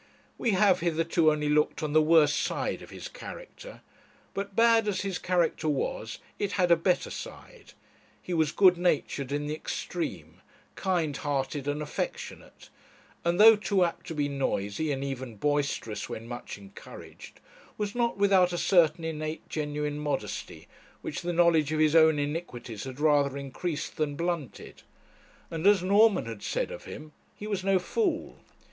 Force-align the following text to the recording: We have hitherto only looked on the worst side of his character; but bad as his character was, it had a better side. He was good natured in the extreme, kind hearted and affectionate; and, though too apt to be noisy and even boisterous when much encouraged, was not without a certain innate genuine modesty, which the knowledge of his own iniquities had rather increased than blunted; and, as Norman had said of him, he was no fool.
We 0.39 0.53
have 0.53 0.79
hitherto 0.79 1.29
only 1.31 1.47
looked 1.47 1.83
on 1.83 1.93
the 1.93 2.01
worst 2.01 2.35
side 2.39 2.81
of 2.81 2.89
his 2.89 3.07
character; 3.07 3.81
but 4.33 4.55
bad 4.55 4.87
as 4.87 5.01
his 5.01 5.19
character 5.19 5.69
was, 5.69 6.17
it 6.39 6.53
had 6.53 6.71
a 6.71 6.75
better 6.75 7.11
side. 7.11 7.73
He 8.19 8.33
was 8.33 8.51
good 8.51 8.77
natured 8.79 9.31
in 9.31 9.45
the 9.45 9.53
extreme, 9.53 10.41
kind 10.73 11.15
hearted 11.17 11.67
and 11.67 11.83
affectionate; 11.83 12.69
and, 13.23 13.39
though 13.39 13.55
too 13.55 13.85
apt 13.85 14.07
to 14.07 14.15
be 14.15 14.27
noisy 14.27 14.91
and 14.91 15.03
even 15.03 15.35
boisterous 15.35 16.09
when 16.09 16.27
much 16.27 16.57
encouraged, 16.57 17.39
was 17.77 17.93
not 17.93 18.17
without 18.17 18.51
a 18.51 18.57
certain 18.57 19.03
innate 19.03 19.47
genuine 19.49 19.99
modesty, 19.99 20.67
which 21.03 21.21
the 21.21 21.31
knowledge 21.31 21.71
of 21.71 21.79
his 21.79 21.95
own 21.95 22.17
iniquities 22.17 22.85
had 22.85 22.99
rather 22.99 23.37
increased 23.37 23.97
than 23.97 24.15
blunted; 24.15 24.81
and, 25.51 25.67
as 25.67 25.83
Norman 25.83 26.25
had 26.25 26.41
said 26.41 26.71
of 26.71 26.85
him, 26.85 27.11
he 27.35 27.45
was 27.45 27.63
no 27.63 27.77
fool. 27.77 28.39